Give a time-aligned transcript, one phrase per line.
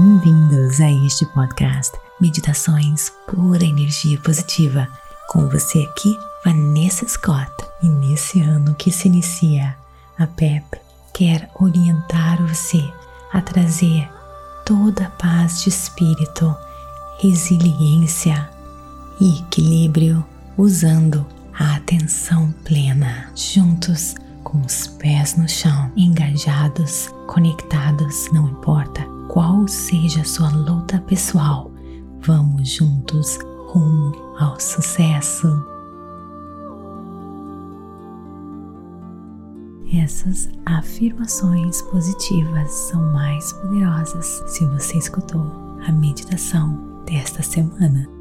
[0.00, 4.88] bem-vindos a este podcast Meditações Pura Energia Positiva.
[5.28, 7.52] Com você aqui, Vanessa Scott.
[7.82, 9.76] E nesse ano que se inicia,
[10.18, 10.64] a PEP
[11.12, 12.82] quer orientar você
[13.30, 14.08] a trazer
[14.64, 16.56] toda a paz de espírito,
[17.18, 18.48] resiliência
[19.20, 20.24] e equilíbrio
[20.56, 23.30] usando a atenção plena.
[23.36, 24.14] Juntos,
[24.44, 31.70] com os pés no chão, engajados, conectados, não importa qual seja a sua luta pessoal,
[32.20, 33.38] vamos juntos
[33.68, 35.46] rumo ao sucesso.
[39.94, 45.46] Essas afirmações positivas são mais poderosas se você escutou
[45.86, 48.19] a meditação desta semana.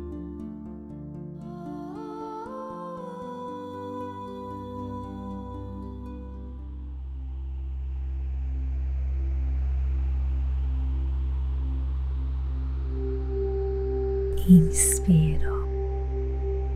[14.48, 15.68] Inspiro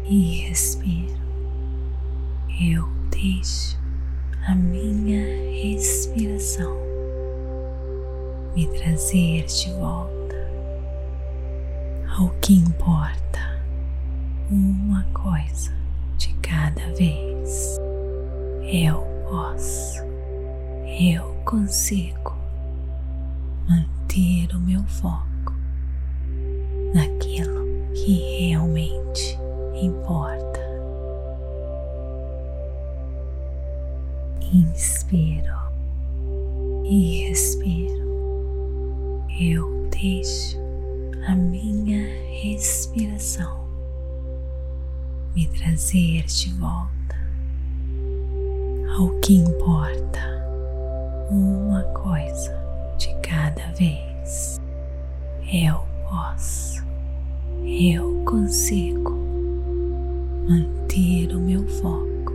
[0.06, 1.22] e expiro,
[2.62, 3.78] eu deixo
[4.48, 6.76] a minha respiração
[8.56, 10.14] me trazer de volta
[12.18, 13.64] ao que importa,
[14.52, 15.74] uma coisa
[16.18, 17.80] de cada vez.
[18.62, 20.04] Eu posso,
[21.00, 22.36] eu consigo
[23.68, 25.33] manter o meu foco
[28.04, 29.40] que realmente
[29.82, 30.60] importa.
[34.54, 35.56] Inspiro
[36.84, 38.04] e expiro.
[39.40, 40.60] Eu deixo
[41.28, 42.06] a minha
[42.42, 43.64] respiração
[45.34, 47.16] me trazer de volta
[48.98, 50.20] ao que importa,
[51.32, 52.54] uma coisa
[52.98, 54.62] de cada vez.
[55.52, 55.83] Eu eu
[58.54, 59.10] consigo
[60.48, 62.34] manter o meu foco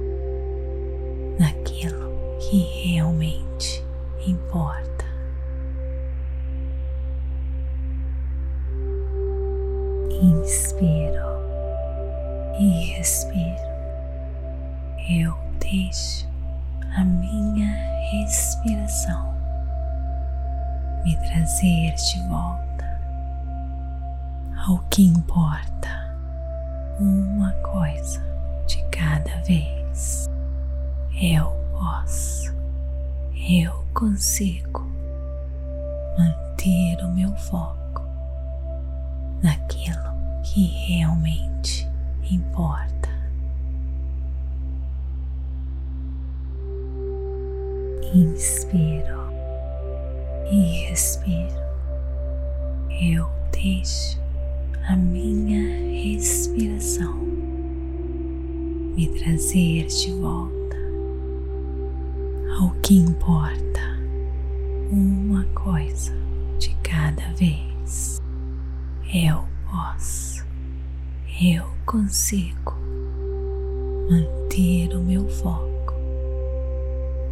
[1.38, 3.84] naquilo que realmente
[4.26, 5.04] importa.
[10.20, 11.38] Inspiro
[12.58, 13.68] e expiro.
[15.08, 16.28] Eu deixo
[16.96, 17.70] a minha
[18.10, 19.32] respiração
[21.04, 22.68] me trazer de volta
[24.68, 25.97] ao que importa,
[26.98, 28.20] uma coisa
[28.66, 30.28] de cada vez.
[31.20, 32.54] Eu posso,
[33.48, 34.80] eu consigo
[36.18, 38.02] manter o meu foco
[39.42, 41.88] naquilo que realmente
[42.30, 43.08] importa.
[48.14, 49.28] Inspiro
[50.50, 51.58] e expiro.
[52.90, 54.17] Eu deixo
[54.88, 57.14] a minha respiração
[58.96, 60.76] me trazer de volta
[62.58, 63.80] ao que importa,
[64.90, 66.14] uma coisa
[66.58, 68.18] de cada vez.
[69.12, 70.42] Eu posso,
[71.38, 72.74] eu consigo
[74.10, 75.92] manter o meu foco